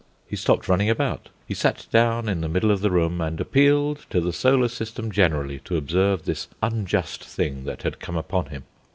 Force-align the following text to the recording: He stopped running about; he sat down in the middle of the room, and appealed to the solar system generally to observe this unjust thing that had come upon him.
He 0.25 0.35
stopped 0.35 0.67
running 0.67 0.89
about; 0.89 1.29
he 1.47 1.53
sat 1.53 1.85
down 1.91 2.27
in 2.27 2.41
the 2.41 2.49
middle 2.49 2.71
of 2.71 2.81
the 2.81 2.89
room, 2.89 3.21
and 3.21 3.39
appealed 3.39 4.07
to 4.09 4.19
the 4.19 4.33
solar 4.33 4.67
system 4.67 5.11
generally 5.11 5.59
to 5.65 5.77
observe 5.77 6.25
this 6.25 6.47
unjust 6.63 7.23
thing 7.23 7.65
that 7.65 7.83
had 7.83 7.99
come 7.99 8.17
upon 8.17 8.47
him. 8.47 8.63